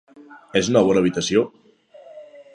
[0.61, 1.45] És una bona habitació!